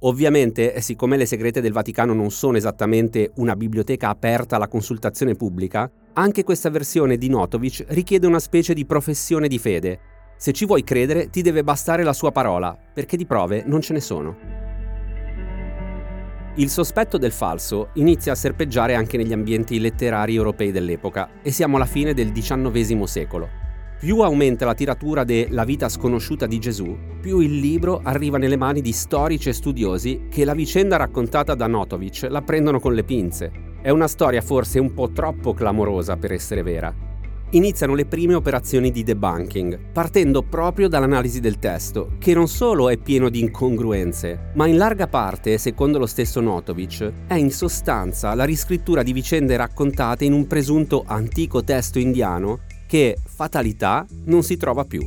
Ovviamente, 0.00 0.80
siccome 0.80 1.18
le 1.18 1.26
segrete 1.26 1.60
del 1.60 1.72
Vaticano 1.72 2.14
non 2.14 2.30
sono 2.30 2.56
esattamente 2.56 3.30
una 3.36 3.56
biblioteca 3.56 4.08
aperta 4.08 4.56
alla 4.56 4.68
consultazione 4.68 5.34
pubblica, 5.34 5.90
anche 6.14 6.44
questa 6.44 6.70
versione 6.70 7.16
di 7.16 7.28
Notovic 7.28 7.86
richiede 7.88 8.26
una 8.26 8.38
specie 8.38 8.72
di 8.74 8.86
professione 8.86 9.48
di 9.48 9.58
fede, 9.58 10.00
se 10.36 10.52
ci 10.52 10.66
vuoi 10.66 10.84
credere 10.84 11.30
ti 11.30 11.42
deve 11.42 11.64
bastare 11.64 12.02
la 12.02 12.12
sua 12.12 12.30
parola, 12.32 12.76
perché 12.92 13.16
di 13.16 13.26
prove 13.26 13.62
non 13.66 13.80
ce 13.80 13.92
ne 13.92 14.00
sono. 14.00 14.36
Il 16.56 16.68
sospetto 16.68 17.18
del 17.18 17.32
falso 17.32 17.88
inizia 17.94 18.32
a 18.32 18.36
serpeggiare 18.36 18.94
anche 18.94 19.16
negli 19.16 19.32
ambienti 19.32 19.80
letterari 19.80 20.36
europei 20.36 20.70
dell'epoca 20.70 21.40
e 21.42 21.50
siamo 21.50 21.76
alla 21.76 21.84
fine 21.84 22.14
del 22.14 22.30
XIX 22.30 23.02
secolo. 23.02 23.48
Più 23.98 24.20
aumenta 24.20 24.64
la 24.64 24.74
tiratura 24.74 25.24
de 25.24 25.48
La 25.50 25.64
vita 25.64 25.88
sconosciuta 25.88 26.46
di 26.46 26.58
Gesù, 26.60 26.96
più 27.20 27.40
il 27.40 27.58
libro 27.58 28.00
arriva 28.04 28.38
nelle 28.38 28.56
mani 28.56 28.82
di 28.82 28.92
storici 28.92 29.48
e 29.48 29.52
studiosi 29.52 30.26
che 30.30 30.44
la 30.44 30.54
vicenda 30.54 30.96
raccontata 30.96 31.54
da 31.54 31.66
Notovic 31.66 32.26
la 32.28 32.42
prendono 32.42 32.78
con 32.78 32.94
le 32.94 33.02
pinze. 33.02 33.73
È 33.84 33.90
una 33.90 34.08
storia 34.08 34.40
forse 34.40 34.78
un 34.78 34.94
po' 34.94 35.10
troppo 35.10 35.52
clamorosa 35.52 36.16
per 36.16 36.32
essere 36.32 36.62
vera, 36.62 36.90
iniziano 37.50 37.94
le 37.94 38.06
prime 38.06 38.32
operazioni 38.32 38.90
di 38.90 39.02
debunking, 39.02 39.78
partendo 39.92 40.40
proprio 40.42 40.88
dall'analisi 40.88 41.38
del 41.38 41.58
testo, 41.58 42.12
che 42.18 42.32
non 42.32 42.48
solo 42.48 42.88
è 42.88 42.96
pieno 42.96 43.28
di 43.28 43.40
incongruenze, 43.40 44.52
ma 44.54 44.66
in 44.66 44.78
larga 44.78 45.06
parte, 45.06 45.58
secondo 45.58 45.98
lo 45.98 46.06
stesso 46.06 46.40
Notovic, 46.40 47.12
è 47.26 47.34
in 47.34 47.50
sostanza 47.50 48.32
la 48.32 48.44
riscrittura 48.44 49.02
di 49.02 49.12
vicende 49.12 49.54
raccontate 49.54 50.24
in 50.24 50.32
un 50.32 50.46
presunto 50.46 51.04
antico 51.06 51.62
testo 51.62 51.98
indiano 51.98 52.60
che, 52.86 53.18
fatalità, 53.22 54.06
non 54.24 54.42
si 54.42 54.56
trova 54.56 54.86
più 54.86 55.06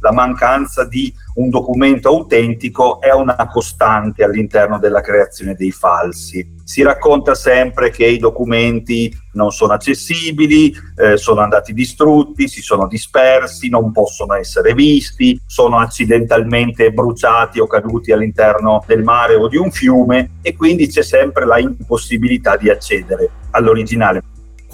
la 0.00 0.12
mancanza 0.12 0.84
di 0.84 1.12
un 1.34 1.48
documento 1.50 2.08
autentico 2.08 3.00
è 3.00 3.12
una 3.12 3.36
costante 3.50 4.24
all'interno 4.24 4.78
della 4.78 5.00
creazione 5.00 5.54
dei 5.54 5.70
falsi. 5.70 6.54
Si 6.64 6.82
racconta 6.82 7.34
sempre 7.34 7.90
che 7.90 8.06
i 8.06 8.18
documenti 8.18 9.14
non 9.32 9.50
sono 9.50 9.74
accessibili, 9.74 10.74
eh, 10.96 11.16
sono 11.16 11.40
andati 11.40 11.72
distrutti, 11.72 12.48
si 12.48 12.62
sono 12.62 12.86
dispersi, 12.86 13.68
non 13.68 13.92
possono 13.92 14.34
essere 14.34 14.74
visti, 14.74 15.40
sono 15.46 15.78
accidentalmente 15.78 16.92
bruciati 16.92 17.60
o 17.60 17.66
caduti 17.66 18.12
all'interno 18.12 18.82
del 18.86 19.02
mare 19.02 19.34
o 19.34 19.48
di 19.48 19.56
un 19.56 19.70
fiume 19.70 20.38
e 20.42 20.56
quindi 20.56 20.88
c'è 20.88 21.02
sempre 21.02 21.44
la 21.44 21.58
impossibilità 21.58 22.56
di 22.56 22.70
accedere 22.70 23.30
all'originale 23.50 24.22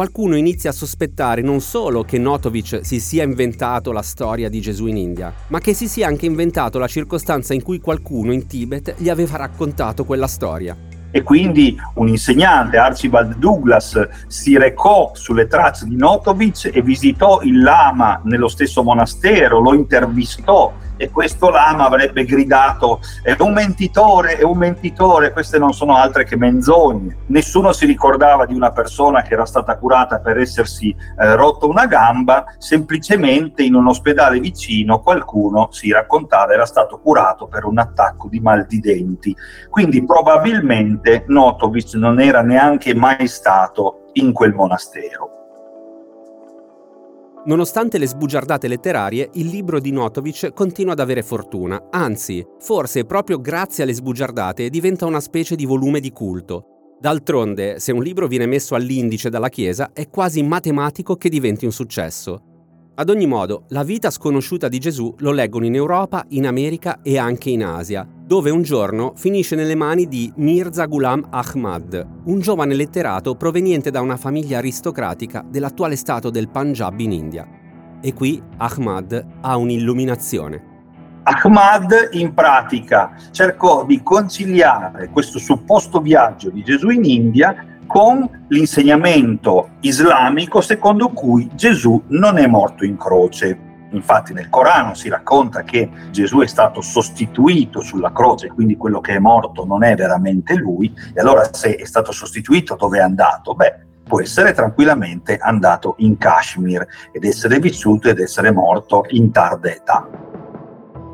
qualcuno 0.02 0.35
inizia 0.35 0.71
a 0.71 0.73
sospettare 0.73 1.42
non 1.42 1.61
solo 1.61 2.02
che 2.02 2.18
Notovic 2.18 2.80
si 2.82 2.99
sia 2.99 3.23
inventato 3.23 3.92
la 3.92 4.02
storia 4.02 4.49
di 4.49 4.61
Gesù 4.61 4.87
in 4.87 4.97
India, 4.97 5.32
ma 5.47 5.61
che 5.61 5.75
si 5.75 5.87
sia 5.87 6.09
anche 6.09 6.26
inventato 6.26 6.80
la 6.80 6.88
circostanza 6.88 7.54
in 7.54 7.62
cui 7.62 7.78
qualcuno 7.78 8.32
in 8.32 8.49
Tibet 8.49 8.97
gli 8.99 9.09
aveva 9.09 9.37
raccontato 9.37 10.04
quella 10.04 10.26
storia. 10.26 10.76
E 11.12 11.23
quindi 11.23 11.76
un 11.94 12.09
insegnante, 12.09 12.78
Archibald 12.78 13.37
Douglas, 13.37 14.09
si 14.26 14.59
recò 14.59 15.12
sulle 15.14 15.47
tracce 15.47 15.87
di 15.87 15.94
Notovic 15.94 16.71
e 16.73 16.82
visitò 16.82 17.40
il 17.42 17.62
lama 17.62 18.21
nello 18.25 18.49
stesso 18.49 18.82
monastero, 18.82 19.61
lo 19.61 19.73
intervistò 19.73 20.73
e 20.96 21.11
questo 21.11 21.50
lama 21.50 21.87
avrebbe 21.87 22.25
gridato 22.25 23.00
è 23.22 23.34
un 23.38 23.52
mentitore, 23.52 24.37
è 24.37 24.42
un 24.42 24.58
mentitore, 24.58 25.32
queste 25.32 25.58
non 25.58 25.72
sono 25.72 25.96
altre 25.96 26.25
che 26.25 26.37
menzogne. 26.37 27.16
Nessuno 27.26 27.72
si 27.72 27.87
ricordava 27.87 28.46
di 28.46 28.54
una 28.54 28.70
persona 28.72 29.22
che 29.22 29.34
era 29.34 29.46
stata 29.46 29.76
curata 29.76 30.20
per 30.20 30.38
essersi 30.38 30.90
eh, 30.90 31.34
rotto 31.34 31.68
una 31.68 31.87
gamba, 31.87 32.44
semplicemente 32.58 33.62
in 33.62 33.75
un 33.75 33.88
ospedale 33.88 34.38
vicino 34.38 35.00
qualcuno 35.00 35.68
si 35.70 35.90
raccontava 35.90 36.52
era 36.52 36.66
stato 36.66 36.99
curato 36.99 37.46
per 37.46 37.64
un 37.64 37.78
attacco 37.78 38.28
di 38.28 38.40
mal 38.40 38.66
di 38.66 38.80
denti. 38.80 39.34
Quindi 39.68 40.04
probabilmente 40.04 41.25
Notovic 41.26 41.94
non 41.94 42.20
era 42.20 42.42
neanche 42.42 42.94
mai 42.94 43.26
stato 43.26 44.08
in 44.14 44.32
quel 44.32 44.52
monastero. 44.52 45.41
Nonostante 47.44 47.99
le 47.99 48.06
sbugiardate 48.06 48.68
letterarie, 48.68 49.30
il 49.32 49.49
libro 49.49 49.80
di 49.80 49.90
Notovic 49.90 50.52
continua 50.52 50.92
ad 50.92 51.00
avere 51.00 51.25
fortuna, 51.25 51.88
anzi, 51.90 52.46
forse 52.61 53.04
proprio 53.04 53.40
grazie 53.40 53.82
alle 53.82 53.94
sbugiardate 53.94 54.70
diventa 54.70 55.06
una 55.06 55.18
specie 55.18 55.56
di 55.56 55.66
volume 55.66 55.99
di 55.99 56.12
culto. 56.12 56.66
D'altronde, 57.00 57.80
se 57.80 57.90
un 57.90 58.00
libro 58.00 58.28
viene 58.28 58.46
messo 58.46 58.76
all'indice 58.76 59.28
dalla 59.28 59.49
Chiesa, 59.49 59.90
è 59.92 60.08
quasi 60.08 60.40
matematico 60.44 61.16
che 61.16 61.28
diventi 61.28 61.64
un 61.64 61.72
successo. 61.72 62.51
Ad 62.94 63.08
ogni 63.08 63.26
modo, 63.26 63.64
la 63.68 63.84
vita 63.84 64.11
sconosciuta 64.11 64.68
di 64.68 64.78
Gesù 64.78 65.14
lo 65.20 65.32
leggono 65.32 65.64
in 65.64 65.75
Europa, 65.75 66.26
in 66.28 66.46
America 66.46 66.99
e 67.02 67.16
anche 67.16 67.49
in 67.49 67.64
Asia, 67.64 68.06
dove 68.06 68.50
un 68.50 68.61
giorno 68.61 69.14
finisce 69.16 69.56
nelle 69.56 69.75
mani 69.75 70.06
di 70.08 70.30
Mirza 70.37 70.84
Ghulam 70.84 71.28
Ahmad, 71.30 72.06
un 72.25 72.40
giovane 72.40 72.75
letterato 72.75 73.34
proveniente 73.34 73.90
da 73.90 74.02
una 74.02 74.18
famiglia 74.18 74.58
aristocratica 74.58 75.42
dell'attuale 75.49 75.96
stato 75.96 76.28
del 76.28 76.50
Punjab 76.50 77.00
in 77.00 77.12
India. 77.12 77.49
E 78.02 78.12
qui 78.12 78.42
Ahmad 78.58 79.26
ha 79.40 79.56
un'illuminazione. 79.56 80.70
Ahmad 81.22 82.11
in 82.11 82.34
pratica 82.34 83.16
cercò 83.30 83.87
di 83.87 84.02
conciliare 84.02 85.08
questo 85.08 85.38
supposto 85.38 85.99
viaggio 86.00 86.50
di 86.50 86.62
Gesù 86.62 86.90
in 86.90 87.04
India 87.04 87.72
con 87.92 88.46
l'insegnamento 88.49 89.72
islamico 89.80 90.62
secondo 90.62 91.11
cui 91.11 91.50
Gesù 91.52 92.02
non 92.06 92.38
è 92.38 92.46
morto 92.46 92.87
in 92.87 92.96
croce. 92.96 93.58
Infatti 93.90 94.32
nel 94.32 94.49
Corano 94.49 94.94
si 94.94 95.11
racconta 95.11 95.62
che 95.62 95.90
Gesù 96.11 96.38
è 96.38 96.46
stato 96.46 96.80
sostituito 96.80 97.82
sulla 97.82 98.11
croce, 98.11 98.49
quindi 98.49 98.78
quello 98.78 99.02
che 99.02 99.16
è 99.16 99.18
morto 99.18 99.66
non 99.66 99.84
è 99.84 99.94
veramente 99.94 100.54
lui, 100.54 100.90
e 101.12 101.20
allora 101.20 101.52
se 101.52 101.75
è 101.75 101.84
stato 101.84 102.12
sostituito 102.12 102.76
dove 102.76 102.96
è 102.96 103.02
andato? 103.02 103.54
Beh, 103.54 103.84
può 104.04 104.22
essere 104.22 104.54
tranquillamente 104.54 105.37
andato 105.37 105.96
in 105.99 106.16
Kashmir 106.16 106.87
ed 107.12 107.25
essere 107.25 107.58
vissuto 107.58 108.08
ed 108.08 108.20
essere 108.20 108.50
morto 108.52 109.04
in 109.08 109.30
tarda 109.30 109.68
età. 109.68 110.08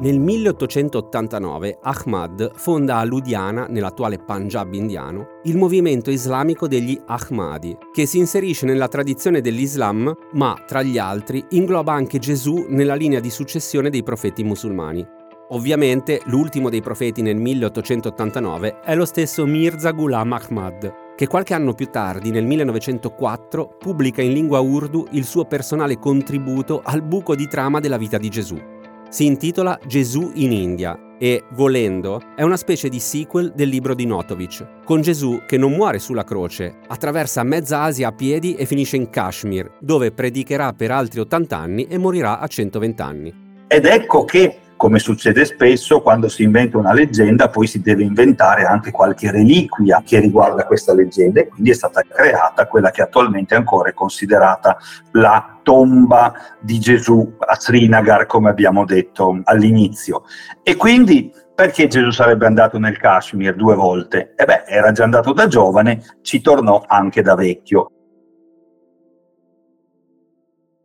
Nel 0.00 0.20
1889 0.20 1.78
Ahmad 1.82 2.52
fonda 2.54 2.98
a 2.98 3.04
Ludhiana, 3.04 3.66
nell'attuale 3.68 4.18
Punjab 4.18 4.72
indiano, 4.72 5.40
il 5.42 5.56
movimento 5.56 6.12
islamico 6.12 6.68
degli 6.68 6.96
Ahmadi, 7.06 7.76
che 7.92 8.06
si 8.06 8.18
inserisce 8.18 8.64
nella 8.64 8.86
tradizione 8.86 9.40
dell'Islam, 9.40 10.14
ma 10.34 10.56
tra 10.68 10.82
gli 10.82 10.98
altri 10.98 11.44
ingloba 11.50 11.94
anche 11.94 12.20
Gesù 12.20 12.66
nella 12.68 12.94
linea 12.94 13.18
di 13.18 13.28
successione 13.28 13.90
dei 13.90 14.04
profeti 14.04 14.44
musulmani. 14.44 15.04
Ovviamente 15.48 16.20
l'ultimo 16.26 16.68
dei 16.68 16.80
profeti 16.80 17.20
nel 17.20 17.36
1889 17.36 18.80
è 18.82 18.94
lo 18.94 19.04
stesso 19.04 19.46
Mirza 19.46 19.90
Ghulam 19.90 20.32
Ahmad, 20.32 20.94
che 21.16 21.26
qualche 21.26 21.54
anno 21.54 21.74
più 21.74 21.86
tardi, 21.86 22.30
nel 22.30 22.46
1904, 22.46 23.74
pubblica 23.76 24.22
in 24.22 24.32
lingua 24.32 24.60
urdu 24.60 25.08
il 25.10 25.24
suo 25.24 25.44
personale 25.46 25.98
contributo 25.98 26.82
al 26.84 27.02
buco 27.02 27.34
di 27.34 27.48
trama 27.48 27.80
della 27.80 27.96
vita 27.96 28.16
di 28.16 28.28
Gesù. 28.28 28.76
Si 29.10 29.24
intitola 29.24 29.80
Gesù 29.86 30.32
in 30.34 30.52
India 30.52 31.16
e, 31.18 31.44
volendo, 31.52 32.20
è 32.36 32.42
una 32.42 32.58
specie 32.58 32.90
di 32.90 33.00
sequel 33.00 33.54
del 33.54 33.70
libro 33.70 33.94
di 33.94 34.04
Notovic, 34.04 34.84
con 34.84 35.00
Gesù 35.00 35.40
che 35.46 35.56
non 35.56 35.72
muore 35.72 35.98
sulla 35.98 36.24
croce, 36.24 36.80
attraversa 36.86 37.42
mezza 37.42 37.80
Asia 37.80 38.08
a 38.08 38.12
piedi 38.12 38.54
e 38.54 38.66
finisce 38.66 38.96
in 38.96 39.08
Kashmir, 39.08 39.78
dove 39.80 40.12
predicherà 40.12 40.74
per 40.74 40.90
altri 40.90 41.20
80 41.20 41.56
anni 41.56 41.86
e 41.86 41.96
morirà 41.96 42.38
a 42.38 42.46
120 42.46 43.02
anni. 43.02 43.34
Ed 43.66 43.86
ecco 43.86 44.26
che 44.26 44.58
come 44.78 45.00
succede 45.00 45.44
spesso, 45.44 46.00
quando 46.00 46.28
si 46.28 46.44
inventa 46.44 46.78
una 46.78 46.92
leggenda, 46.92 47.50
poi 47.50 47.66
si 47.66 47.82
deve 47.82 48.04
inventare 48.04 48.64
anche 48.64 48.92
qualche 48.92 49.30
reliquia 49.30 50.02
che 50.06 50.20
riguarda 50.20 50.64
questa 50.64 50.94
leggenda 50.94 51.40
e 51.40 51.48
quindi 51.48 51.70
è 51.70 51.74
stata 51.74 52.00
creata 52.00 52.66
quella 52.68 52.90
che 52.90 53.02
attualmente 53.02 53.56
ancora 53.56 53.90
è 53.90 53.92
considerata 53.92 54.78
la 55.12 55.58
tomba 55.64 56.32
di 56.60 56.78
Gesù 56.78 57.34
a 57.38 57.56
Srinagar, 57.58 58.26
come 58.26 58.50
abbiamo 58.50 58.84
detto 58.84 59.40
all'inizio. 59.42 60.22
E 60.62 60.76
quindi 60.76 61.32
perché 61.54 61.88
Gesù 61.88 62.10
sarebbe 62.10 62.46
andato 62.46 62.78
nel 62.78 62.98
Kashmir 62.98 63.56
due 63.56 63.74
volte? 63.74 64.32
E 64.36 64.44
beh, 64.44 64.62
era 64.64 64.92
già 64.92 65.02
andato 65.02 65.32
da 65.32 65.48
giovane, 65.48 66.18
ci 66.22 66.40
tornò 66.40 66.84
anche 66.86 67.20
da 67.20 67.34
vecchio. 67.34 67.90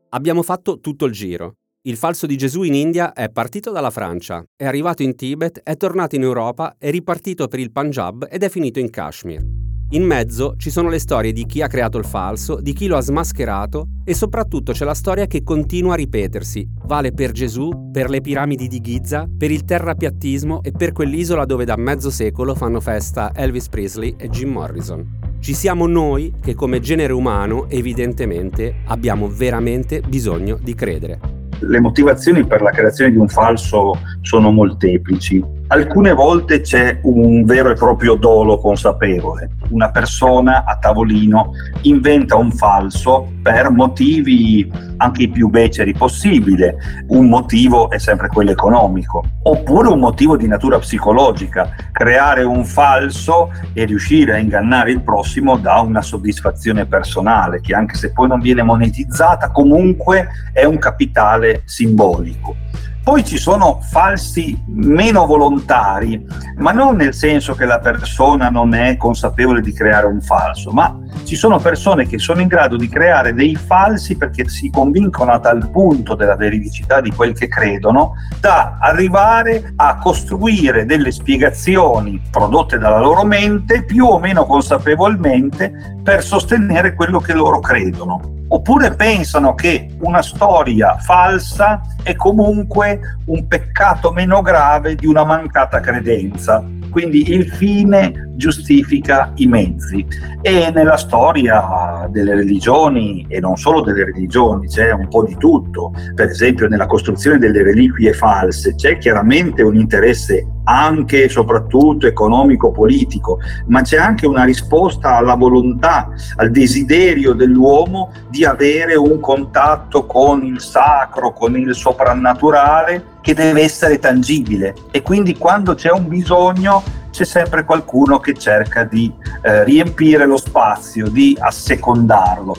Abbiamo 0.10 0.42
fatto 0.42 0.80
tutto 0.80 1.06
il 1.06 1.12
giro. 1.12 1.58
Il 1.86 1.98
falso 1.98 2.26
di 2.26 2.38
Gesù 2.38 2.64
in 2.64 2.76
India 2.76 3.12
è 3.12 3.30
partito 3.30 3.70
dalla 3.70 3.90
Francia, 3.90 4.42
è 4.56 4.64
arrivato 4.64 5.04
in 5.04 5.18
Tibet, 5.18 5.60
è 5.64 5.76
tornato 5.76 6.16
in 6.16 6.22
Europa, 6.22 6.76
è 6.80 6.90
ripartito 6.90 7.50
per 7.50 7.60
il 7.60 7.74
Punjab 7.74 8.26
ed 8.32 8.42
è 8.42 8.48
finito 8.48 8.80
in 8.80 8.90
Kashmir. 8.90 9.46
In 9.90 10.04
mezzo 10.06 10.56
ci 10.56 10.70
sono 10.70 10.88
le 10.88 10.98
storie 10.98 11.34
di 11.34 11.46
chi 11.46 11.62
ha 11.62 11.68
creato 11.68 11.98
il 11.98 12.06
falso, 12.06 12.62
di 12.62 12.72
chi 12.72 12.88
lo 12.88 12.96
ha 12.96 13.02
smascherato 13.02 13.88
e 14.06 14.14
soprattutto 14.14 14.72
c'è 14.72 14.86
la 14.86 14.94
storia 14.94 15.26
che 15.26 15.44
continua 15.44 15.92
a 15.92 15.98
ripetersi. 15.98 16.66
Vale 16.86 17.12
per 17.12 17.34
Gesù, 17.34 17.90
per 17.92 18.10
le 18.10 18.22
piramidi 18.22 18.70
di 18.70 18.80
Giza, 18.80 19.28
per 19.38 19.52
il 19.52 19.66
terrapiattismo 19.66 20.64
e 20.64 20.72
per 20.72 20.94
quell'isola 20.94 21.44
dove 21.44 21.66
da 21.66 21.76
mezzo 21.76 22.10
secolo 22.10 22.56
fanno 22.56 22.80
festa 22.80 23.34
Elvis 23.36 23.68
Presley 23.68 24.16
e 24.18 24.30
Jim 24.30 24.52
Morrison. 24.52 25.20
Ci 25.42 25.54
siamo 25.54 25.86
noi 25.86 26.36
che 26.42 26.56
come 26.56 26.80
genere 26.80 27.12
umano 27.12 27.70
evidentemente 27.70 28.84
abbiamo 28.86 29.28
veramente 29.28 30.00
bisogno 30.00 30.58
di 30.62 30.74
credere 30.76 31.42
le 31.60 31.80
motivazioni 31.80 32.46
per 32.46 32.62
la 32.62 32.72
creazione 32.72 33.12
di 33.12 33.18
un 33.18 33.28
falso 33.28 33.98
sono 34.22 34.52
molteplici. 34.52 35.44
Alcune 35.68 36.14
volte 36.14 36.62
c'è 36.62 37.00
un 37.04 37.46
vero 37.46 37.72
e 37.72 37.76
proprio 37.76 38.16
dolo 38.16 38.58
consapevole. 38.58 39.50
Una 39.70 39.90
persona 39.92 40.66
a 40.66 40.78
tavolino 40.78 41.52
inventa 41.84 42.36
un 42.36 42.52
falso 42.52 43.32
per 43.42 43.72
motivi 43.72 44.70
anche 44.98 45.24
i 45.24 45.30
più 45.30 45.48
beceri 45.48 45.94
possibile. 45.94 47.06
Un 47.08 47.28
motivo 47.28 47.90
è 47.90 47.98
sempre 47.98 48.28
quello 48.28 48.52
economico, 48.52 49.24
oppure 49.44 49.88
un 49.88 50.00
motivo 50.00 50.38
di 50.38 50.48
natura 50.48 50.80
psicologica. 50.80 51.74
Creare 51.92 52.44
un 52.44 52.66
falso 52.66 53.52
e 53.74 53.86
riuscire 53.86 54.34
a 54.34 54.38
ingannare 54.38 54.92
il 54.92 55.02
prossimo 55.02 55.58
dà 55.58 55.80
una 55.80 56.02
soddisfazione 56.02 56.86
personale 56.86 57.62
che 57.62 57.74
anche 57.74 57.96
se 57.96 58.12
poi 58.12 58.28
non 58.28 58.42
viene 58.42 58.64
monetizzata, 58.64 59.50
comunque 59.50 60.28
è 60.52 60.66
un 60.66 60.78
capitale 60.78 61.64
simbolico. 61.66 62.63
Poi 63.04 63.26
ci 63.26 63.38
sono 63.38 63.82
falsi 63.82 64.58
meno 64.68 65.26
volontari, 65.26 66.26
ma 66.56 66.72
non 66.72 66.96
nel 66.96 67.14
senso 67.14 67.54
che 67.54 67.66
la 67.66 67.80
persona 67.80 68.48
non 68.50 68.74
è 68.74 68.96
consapevole 68.96 69.60
di 69.60 69.74
creare 69.74 70.08
un 70.08 70.22
falso, 70.22 70.72
ma 70.72 70.98
ci 71.24 71.36
sono 71.36 71.60
persone 71.60 72.08
che 72.08 72.18
sono 72.18 72.42
in 72.42 72.48
grado 72.48 72.76
di 72.76 72.90
creare 72.90 73.34
dei 73.34 73.56
falsi 73.56 74.18
perché 74.18 74.48
si 74.48 74.70
convincono 74.70 75.32
a 75.32 75.40
tal 75.40 75.70
punto 75.70 76.16
della 76.16 76.36
veridicità 76.36 77.02
di 77.02 77.12
quel 77.12 77.34
che 77.34 77.48
credono 77.48 78.14
da 78.40 78.78
arrivare 78.80 79.74
a 79.76 79.98
costruire 79.98 80.86
delle 80.86 81.12
spiegazioni 81.12 82.22
prodotte 82.30 82.78
dalla 82.78 83.00
loro 83.00 83.24
mente 83.24 83.84
più 83.84 84.06
o 84.06 84.20
meno 84.20 84.46
consapevolmente 84.46 85.98
per 86.04 86.24
sostenere 86.24 86.94
quello 86.94 87.20
che 87.20 87.34
loro 87.34 87.60
credono 87.60 88.34
oppure 88.54 88.94
pensano 88.94 89.56
che 89.56 89.96
una 90.02 90.22
storia 90.22 90.98
falsa 90.98 91.82
è 92.04 92.16
comunque 92.16 93.18
un 93.26 93.48
peccato 93.48 94.12
meno 94.12 94.42
grave 94.42 94.96
di 94.96 95.08
una 95.08 95.24
mancata 95.24 95.80
credenza. 95.80 96.64
Quindi 96.94 97.34
il 97.34 97.50
fine 97.50 98.30
giustifica 98.36 99.32
i 99.38 99.48
mezzi. 99.48 100.06
E 100.42 100.72
nella 100.74 100.96
storia 100.96 102.08
delle 102.10 102.36
religioni, 102.36 103.26
e 103.28 103.40
non 103.40 103.58
solo 103.58 103.82
delle 103.82 104.06
religioni, 104.06 104.68
c'è 104.68 104.92
un 104.92 105.08
po' 105.08 105.24
di 105.24 105.36
tutto. 105.38 105.92
Per 106.14 106.30
esempio 106.30 106.68
nella 106.68 106.86
costruzione 106.86 107.40
delle 107.40 107.64
reliquie 107.64 108.14
false 108.14 108.76
c'è 108.76 108.98
chiaramente 108.98 109.64
un 109.64 109.76
interesse 109.76 110.46
anche 110.66 111.24
e 111.24 111.30
soprattutto 111.30 112.08
economico-politico, 112.08 113.40
ma 113.68 113.82
c'è 113.82 113.98
anche 113.98 114.28
una 114.28 114.44
risposta 114.44 115.18
alla 115.18 115.36
volontà, 115.36 116.10
al 116.36 116.52
desiderio 116.52 117.34
dell'uomo 117.34 118.12
di 118.30 118.46
avere 118.46 118.96
un 118.96 119.20
contatto 119.20 120.06
con 120.06 120.44
il 120.44 120.62
sacro, 120.62 121.34
con 121.34 121.58
il 121.58 121.74
soprannaturale 121.74 123.12
che 123.22 123.34
deve 123.34 123.62
essere 123.62 124.00
tangibile 124.00 124.76
e 124.92 125.02
quindi 125.02 125.38
quando 125.38 125.76
c'è 125.76 125.92
un 125.92 126.08
bisogno 126.08 126.84
c'è 127.12 127.26
sempre 127.26 127.64
qualcuno 127.64 128.20
che 128.20 128.34
cerca 128.34 128.84
di 128.84 129.14
eh, 129.44 129.64
riempire 129.64 130.26
lo 130.26 130.38
spazio, 130.38 131.10
di 131.10 131.38
assecondarlo. 131.40 132.56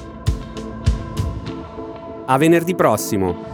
A 2.26 2.38
venerdì 2.38 2.74
prossimo. 2.74 3.53